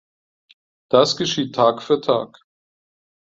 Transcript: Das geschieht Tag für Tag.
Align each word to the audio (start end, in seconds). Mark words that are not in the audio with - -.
Das 0.89 1.15
geschieht 1.15 1.53
Tag 1.53 1.83
für 1.83 2.01
Tag. 2.01 2.39